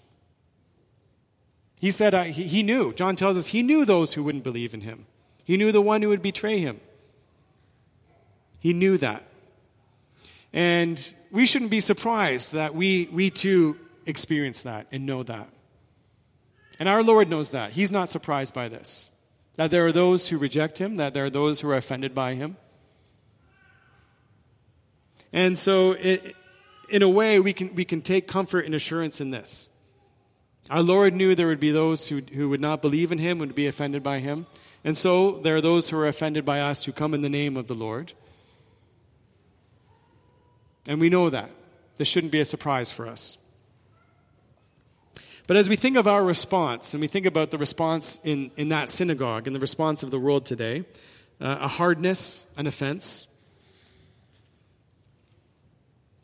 [1.80, 4.74] He said, uh, he, he knew, John tells us, he knew those who wouldn't believe
[4.74, 5.06] in him.
[5.44, 6.80] He knew the one who would betray him.
[8.60, 9.24] He knew that.
[10.52, 15.48] And we shouldn't be surprised that we, we too experience that and know that.
[16.78, 17.72] And our Lord knows that.
[17.72, 19.08] He's not surprised by this.
[19.56, 22.34] That there are those who reject him, that there are those who are offended by
[22.34, 22.56] him.
[25.32, 26.34] And so it,
[26.88, 29.68] in a way, we can, we can take comfort and assurance in this.
[30.70, 33.54] Our Lord knew there would be those who, who would not believe in him, would
[33.54, 34.46] be offended by him.
[34.82, 37.56] And so there are those who are offended by us who come in the name
[37.56, 38.12] of the Lord.
[40.86, 41.50] And we know that.
[41.96, 43.38] This shouldn't be a surprise for us.
[45.46, 48.70] But as we think of our response, and we think about the response in, in
[48.70, 50.84] that synagogue and the response of the world today,
[51.38, 53.26] uh, a hardness, an offense,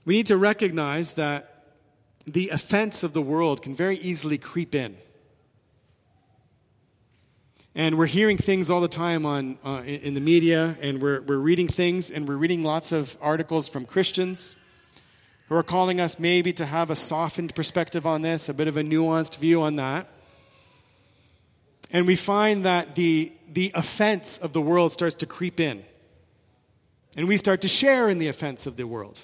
[0.06, 1.64] we need to recognize that
[2.26, 4.96] the offense of the world can very easily creep in.
[7.74, 11.36] And we're hearing things all the time on, uh, in the media, and we're, we're
[11.36, 14.56] reading things, and we're reading lots of articles from Christians
[15.50, 18.76] who are calling us maybe to have a softened perspective on this, a bit of
[18.76, 20.08] a nuanced view on that.
[21.90, 25.82] And we find that the, the offense of the world starts to creep in.
[27.16, 29.18] And we start to share in the offense of the world.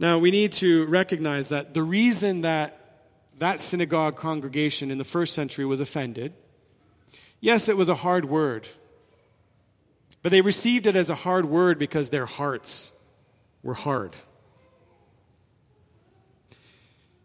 [0.00, 2.80] Now, we need to recognize that the reason that
[3.38, 6.32] that synagogue congregation in the first century was offended,
[7.40, 8.66] yes, it was a hard word,
[10.20, 12.90] but they received it as a hard word because their hearts
[13.64, 14.14] were hard.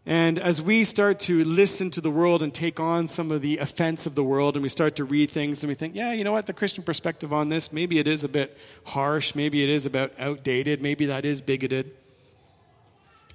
[0.06, 3.58] And as we start to listen to the world and take on some of the
[3.58, 6.24] offense of the world, and we start to read things and we think, yeah, you
[6.24, 9.68] know what, the Christian perspective on this, maybe it is a bit harsh, maybe it
[9.68, 11.92] is about outdated, maybe that is bigoted.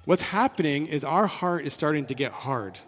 [0.04, 2.78] What's happening is our heart is starting to get hard.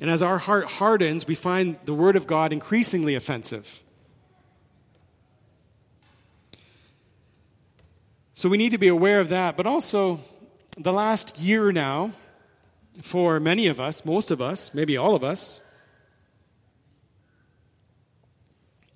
[0.00, 3.81] And as our heart hardens, we find the Word of God increasingly offensive.
[8.42, 9.56] So we need to be aware of that.
[9.56, 10.18] But also,
[10.76, 12.10] the last year now,
[13.00, 15.60] for many of us, most of us, maybe all of us,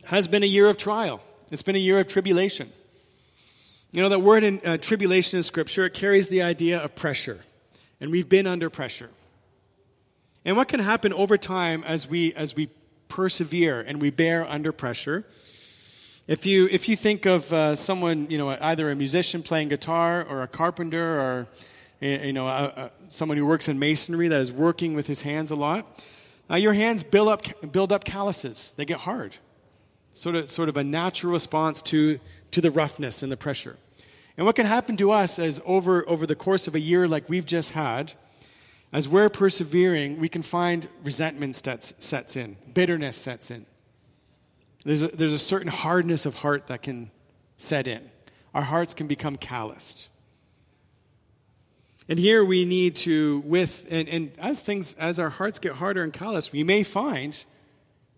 [0.07, 1.21] has been a year of trial.
[1.53, 2.73] It's been a year of tribulation.
[3.93, 7.39] You know, that word in uh, tribulation in Scripture, it carries the idea of pressure.
[8.01, 9.11] And we've been under pressure.
[10.45, 12.69] And what can happen over time as we, as we
[13.07, 15.25] persevere and we bear under pressure
[16.29, 20.25] if you, if you think of uh, someone, you know, either a musician playing guitar
[20.25, 21.47] or a carpenter or,
[22.01, 25.53] you know, a, a, someone who works in masonry that is working with his hands
[25.53, 26.05] a lot,
[26.51, 28.75] uh, your hands build up, build up calluses.
[28.77, 29.37] They get hard.
[30.15, 32.19] Sort of, sort of a natural response to,
[32.51, 33.77] to the roughness and the pressure.
[34.37, 37.29] And what can happen to us as over, over the course of a year like
[37.29, 38.15] we've just had,
[38.93, 43.67] as we're persevering, we can find resentment sets, sets in, bitterness sets in.
[44.87, 47.11] There's a, there's a certain hardness of heart that can
[47.57, 48.09] set in.
[48.55, 50.09] Our hearts can become calloused.
[52.09, 56.05] And here we need to, with, and, and as things, as our hearts get harder
[56.05, 57.45] and callous, we may find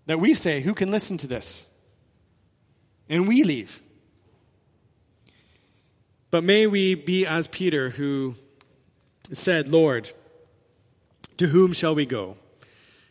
[0.05, 1.67] that we say, Who can listen to this?
[3.09, 3.81] And we leave.
[6.31, 8.35] But may we be as Peter, who
[9.33, 10.11] said, Lord,
[11.39, 12.37] to whom shall we go?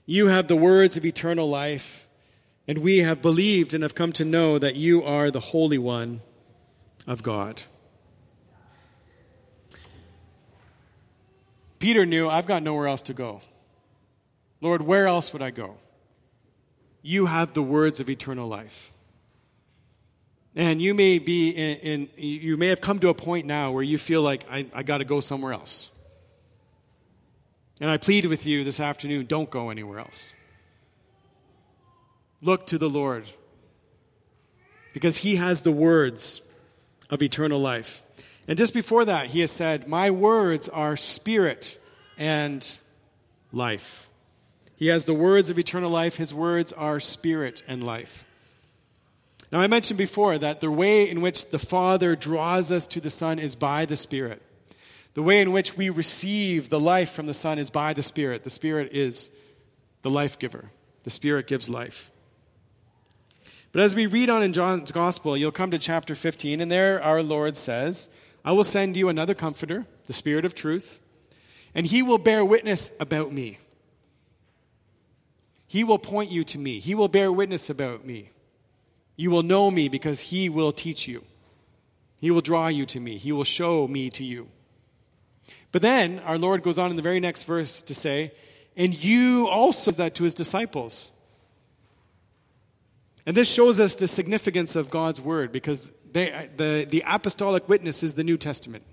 [0.06, 2.07] You have the words of eternal life.
[2.68, 6.22] And we have believed and have come to know that you are the Holy One
[7.06, 7.62] of God.
[11.80, 13.42] Peter knew, I've got nowhere else to go.
[14.62, 15.78] Lord, where else would I go?
[17.02, 18.92] You have the words of eternal life.
[20.56, 23.84] And you may be in, in you may have come to a point now where
[23.84, 25.92] you feel like I, I got to go somewhere else.
[27.80, 30.34] And I plead with you this afternoon don't go anywhere else.
[32.42, 33.26] Look to the Lord
[34.94, 36.42] because he has the words
[37.10, 38.04] of eternal life.
[38.48, 41.80] And just before that, he has said, My words are spirit
[42.18, 42.78] and
[43.52, 44.10] life.
[44.76, 46.18] He has the words of eternal life.
[46.18, 48.24] His words are spirit and life.
[49.52, 53.10] Now, I mentioned before that the way in which the Father draws us to the
[53.10, 54.42] Son is by the Spirit.
[55.14, 58.44] The way in which we receive the life from the Son is by the Spirit.
[58.44, 59.32] The Spirit is
[60.04, 60.72] the life giver,
[61.04, 62.12] the Spirit gives life.
[63.78, 67.00] But as we read on in John's Gospel, you'll come to chapter 15, and there
[67.00, 68.10] our Lord says,
[68.44, 71.00] I will send you another comforter, the Spirit of truth,
[71.76, 73.60] and he will bear witness about me.
[75.68, 76.80] He will point you to me.
[76.80, 78.32] He will bear witness about me.
[79.16, 81.24] You will know me because he will teach you.
[82.20, 83.20] He will draw you to me.
[83.20, 84.48] He will show me to you.
[85.72, 88.34] But then our Lord goes on in the very next verse to say,
[88.76, 91.12] and you also that to his disciples.
[93.28, 98.02] And this shows us the significance of God's word because they, the, the apostolic witness
[98.02, 98.86] is the New Testament.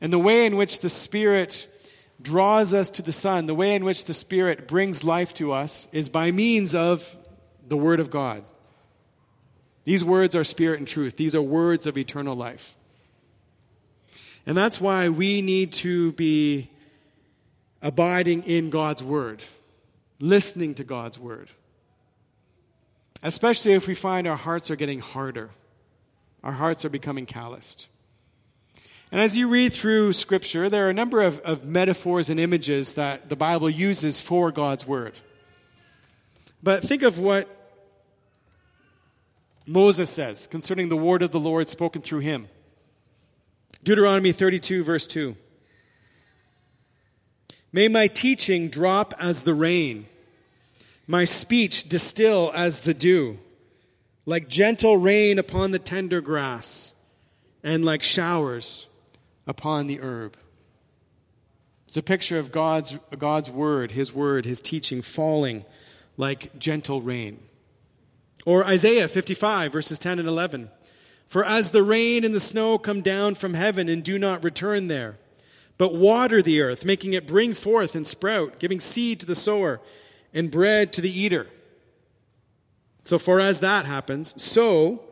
[0.00, 1.68] And the way in which the Spirit
[2.20, 5.86] draws us to the Son, the way in which the Spirit brings life to us,
[5.92, 7.16] is by means of
[7.68, 8.42] the Word of God.
[9.84, 11.16] These words are spirit and truth.
[11.16, 12.74] These are words of eternal life.
[14.46, 16.70] And that's why we need to be
[17.80, 19.42] abiding in God's word,
[20.18, 21.48] listening to God's word.
[23.22, 25.50] Especially if we find our hearts are getting harder,
[26.42, 27.88] our hearts are becoming calloused.
[29.12, 32.94] And as you read through Scripture, there are a number of, of metaphors and images
[32.94, 35.14] that the Bible uses for God's Word.
[36.62, 37.48] But think of what
[39.66, 42.48] Moses says concerning the word of the Lord spoken through him.
[43.84, 45.36] Deuteronomy 32, verse 2.
[47.72, 50.06] May my teaching drop as the rain,
[51.12, 53.38] my speech distill as the dew,
[54.24, 56.94] like gentle rain upon the tender grass,
[57.62, 58.86] and like showers
[59.46, 60.38] upon the herb.
[61.86, 65.66] It's a picture of God's, God's word, his word, his teaching falling
[66.16, 67.38] like gentle rain.
[68.46, 70.70] Or Isaiah 55, verses 10 and 11.
[71.26, 74.88] For as the rain and the snow come down from heaven and do not return
[74.88, 75.18] there,
[75.76, 79.78] but water the earth, making it bring forth and sprout, giving seed to the sower
[80.34, 81.46] and bread to the eater.
[83.04, 85.02] So, for as that happens, so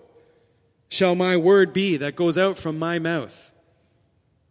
[0.88, 3.52] shall my word be that goes out from my mouth.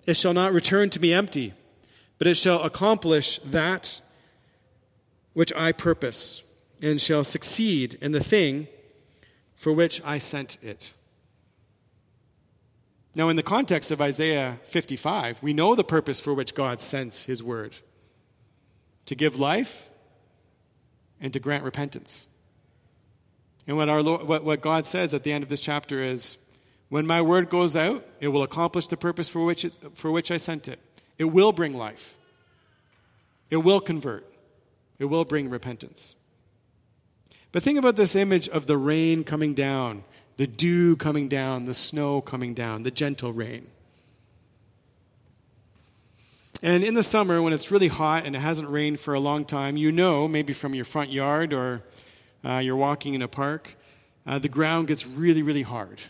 [0.06, 1.54] It shall not return to me empty,
[2.18, 4.02] but it shall accomplish that
[5.34, 6.44] which I purpose,
[6.82, 8.68] and shall succeed in the thing
[9.56, 10.94] for which I sent it.
[13.16, 17.24] Now, in the context of Isaiah 55, we know the purpose for which God sends
[17.24, 17.76] his word
[19.06, 19.89] to give life
[21.22, 22.26] and to grant repentance.
[23.68, 26.38] And what, our Lord, what, what God says at the end of this chapter is
[26.90, 30.32] when my word goes out, it will accomplish the purpose for which, it, for which
[30.32, 30.80] I sent it.
[31.18, 32.16] It will bring life.
[33.50, 34.26] It will convert.
[34.98, 36.16] It will bring repentance.
[37.52, 40.04] But think about this image of the rain coming down,
[40.38, 43.68] the dew coming down, the snow coming down, the gentle rain.
[46.62, 49.46] And in the summer, when it's really hot and it hasn't rained for a long
[49.46, 51.82] time, you know, maybe from your front yard or
[52.44, 53.76] uh, you're walking in a park,
[54.28, 56.02] uh, the ground gets really, really hard.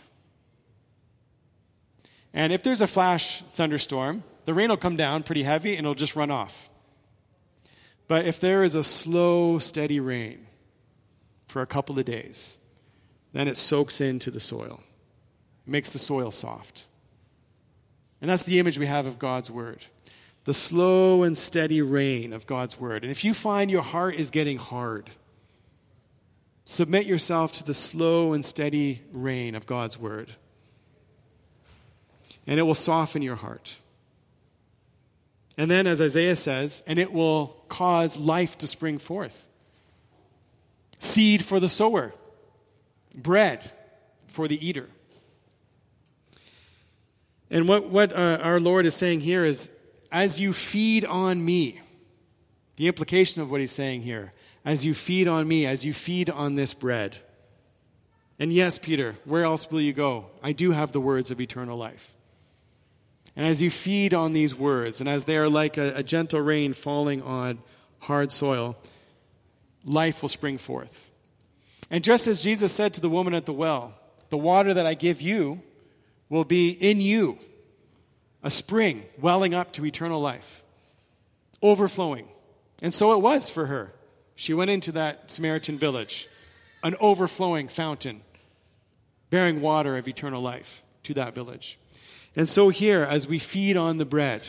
[2.34, 5.94] And if there's a flash thunderstorm, the rain will come down pretty heavy and it'll
[5.94, 6.68] just run off.
[8.08, 10.46] But if there is a slow, steady rain
[11.46, 12.58] for a couple of days,
[13.32, 14.80] then it soaks into the soil.
[15.64, 16.86] It makes the soil soft.
[18.20, 19.84] And that's the image we have of God's Word
[20.50, 23.04] the slow and steady rain of God's Word.
[23.04, 25.08] And if you find your heart is getting hard,
[26.64, 30.34] submit yourself to the slow and steady rain of God's Word
[32.48, 33.76] and it will soften your heart.
[35.56, 39.46] And then, as Isaiah says, and it will cause life to spring forth
[40.98, 42.12] seed for the sower,
[43.14, 43.70] bread
[44.26, 44.88] for the eater.
[47.52, 49.70] And what, what uh, our Lord is saying here is,
[50.10, 51.80] as you feed on me,
[52.76, 54.32] the implication of what he's saying here,
[54.64, 57.16] as you feed on me, as you feed on this bread.
[58.38, 60.26] And yes, Peter, where else will you go?
[60.42, 62.14] I do have the words of eternal life.
[63.36, 66.40] And as you feed on these words, and as they are like a, a gentle
[66.40, 67.58] rain falling on
[68.00, 68.76] hard soil,
[69.84, 71.10] life will spring forth.
[71.90, 73.94] And just as Jesus said to the woman at the well,
[74.30, 75.62] the water that I give you
[76.28, 77.38] will be in you,
[78.42, 80.62] a spring welling up to eternal life,
[81.62, 82.28] overflowing.
[82.82, 83.92] And so it was for her.
[84.34, 86.28] She went into that Samaritan village,
[86.82, 88.22] an overflowing fountain,
[89.28, 91.78] bearing water of eternal life to that village.
[92.34, 94.42] And so, here, as we feed on the bread,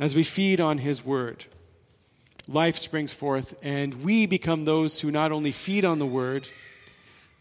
[0.00, 1.44] as we feed on His Word,
[2.48, 6.48] life springs forth, and we become those who not only feed on the Word,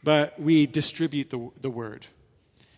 [0.04, 2.06] but we distribute the, the Word.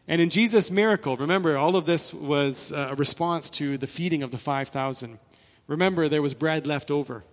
[0.10, 4.24] And in Jesus' miracle, remember, all of this was uh, a response to the feeding
[4.24, 5.20] of the 5,000.
[5.68, 7.24] Remember, there was bread left over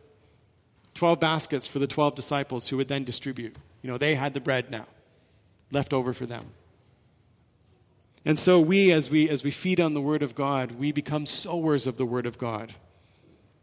[0.93, 3.57] 12 baskets for the 12 disciples who would then distribute.
[3.81, 4.87] You know, they had the bread now,
[5.73, 6.45] left over for them.
[8.27, 11.27] And so we as we as we feed on the word of God, we become
[11.27, 12.75] sowers of the word of God,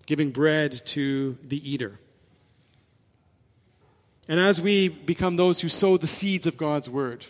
[0.05, 1.99] giving bread to the eater.
[4.27, 7.25] And as we become those who sow the seeds of God's word,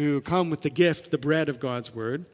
[0.00, 2.26] who come with the gift, the bread of God's word,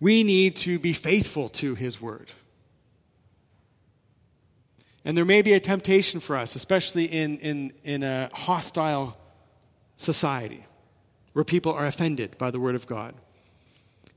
[0.00, 2.30] we need to be faithful to his word.
[5.04, 9.16] And there may be a temptation for us, especially in, in, in a hostile
[9.96, 10.64] society
[11.34, 13.14] where people are offended by the Word of God.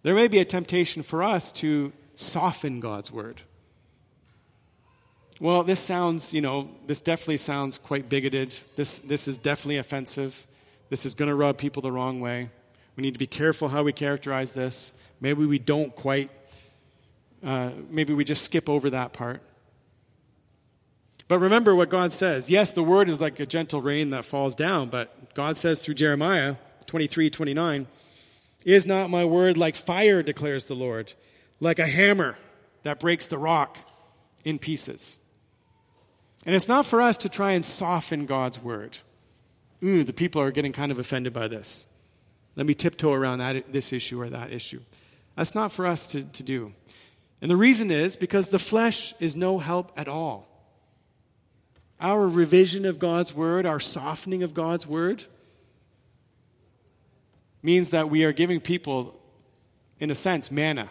[0.03, 3.41] There may be a temptation for us to soften God's Word.
[5.39, 8.57] Well, this sounds, you know, this definitely sounds quite bigoted.
[8.75, 10.47] This, this is definitely offensive.
[10.89, 12.49] This is going to rub people the wrong way.
[12.95, 14.93] We need to be careful how we characterize this.
[15.19, 16.31] Maybe we don't quite,
[17.43, 19.41] uh, maybe we just skip over that part.
[21.27, 22.49] But remember what God says.
[22.49, 25.95] Yes, the word is like a gentle rain that falls down, but God says through
[25.95, 27.87] Jeremiah 23 29,
[28.65, 31.13] Is not my word like fire, declares the Lord,
[31.59, 32.37] like a hammer
[32.83, 33.77] that breaks the rock
[34.45, 35.17] in pieces?
[36.45, 38.99] And it's not for us to try and soften God's word.
[39.83, 41.85] Ooh, the people are getting kind of offended by this.
[42.55, 44.81] Let me tiptoe around that, this issue or that issue.
[45.35, 46.73] That's not for us to, to do.
[47.41, 50.47] And the reason is because the flesh is no help at all.
[52.01, 55.23] Our revision of God's word, our softening of God's word,
[57.61, 59.19] means that we are giving people,
[59.99, 60.89] in a sense, manna.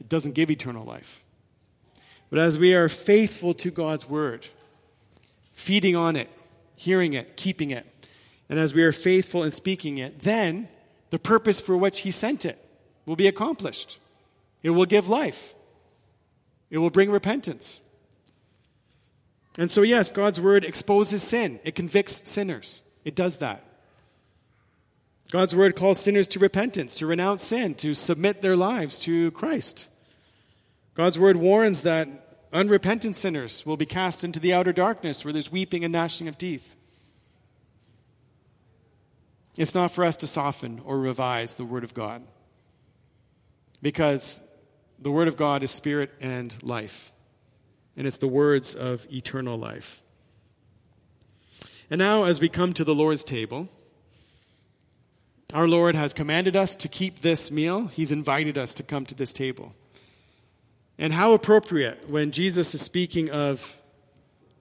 [0.00, 1.24] It doesn't give eternal life.
[2.30, 4.48] But as we are faithful to God's word,
[5.52, 6.28] feeding on it,
[6.76, 7.86] hearing it, keeping it,
[8.48, 10.68] and as we are faithful in speaking it, then
[11.10, 12.58] the purpose for which He sent it
[13.06, 13.98] will be accomplished.
[14.62, 15.54] It will give life,
[16.70, 17.80] it will bring repentance.
[19.56, 22.82] And so, yes, God's word exposes sin, it convicts sinners.
[23.04, 23.62] It does that.
[25.30, 29.88] God's word calls sinners to repentance, to renounce sin, to submit their lives to Christ.
[30.94, 32.08] God's word warns that
[32.54, 36.38] unrepentant sinners will be cast into the outer darkness where there's weeping and gnashing of
[36.38, 36.76] teeth.
[39.56, 42.22] It's not for us to soften or revise the word of God
[43.82, 44.40] because
[44.98, 47.12] the word of God is spirit and life
[47.96, 50.02] and it's the words of eternal life.
[51.90, 53.68] And now, as we come to the Lord's table,
[55.52, 57.86] our Lord has commanded us to keep this meal.
[57.88, 59.74] He's invited us to come to this table.
[60.98, 63.80] And how appropriate when Jesus is speaking of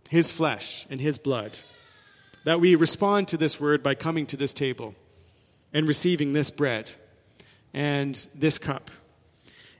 [0.09, 1.59] his flesh and his blood
[2.43, 4.95] that we respond to this word by coming to this table
[5.73, 6.91] and receiving this bread
[7.73, 8.91] and this cup.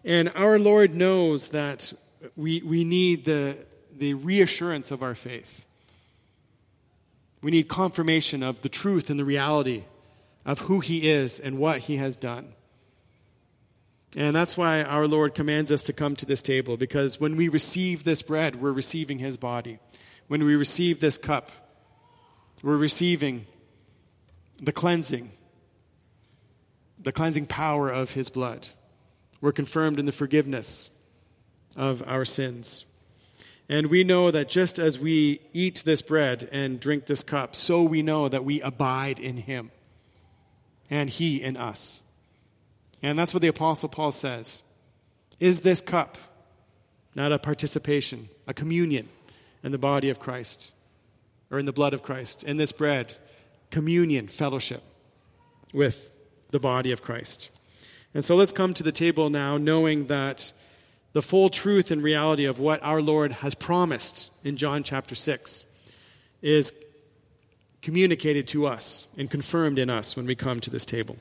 [0.04, 1.94] And our Lord knows that
[2.36, 3.58] we, we need the,
[3.98, 5.66] the reassurance of our faith.
[7.42, 9.84] We need confirmation of the truth and the reality
[10.46, 12.54] of who He is and what He has done.
[14.16, 17.48] And that's why our Lord commands us to come to this table, because when we
[17.48, 19.80] receive this bread, we're receiving His body.
[20.28, 21.52] When we receive this cup,
[22.62, 23.48] we're receiving
[24.62, 25.32] the cleansing,
[27.00, 28.68] the cleansing power of His blood.
[29.42, 30.90] We're confirmed in the forgiveness
[31.76, 32.86] of our sins.
[33.68, 37.82] And we know that just as we eat this bread and drink this cup, so
[37.82, 39.72] we know that we abide in Him
[40.88, 42.03] and He in us.
[43.04, 44.64] And that's what the Apostle Paul says.
[45.40, 46.18] Is this cup
[47.14, 49.10] not a participation, a communion
[49.62, 50.72] in the body of Christ
[51.52, 52.44] or in the blood of Christ?
[52.44, 53.18] In this bread,
[53.70, 54.82] communion, fellowship
[55.74, 56.10] with
[56.50, 57.50] the body of Christ.
[58.14, 60.54] And so let's come to the table now knowing that
[61.12, 65.66] the full truth and reality of what our Lord has promised in John chapter 6
[66.42, 66.74] is
[67.82, 71.18] communicated to us and confirmed in us when we come to this table.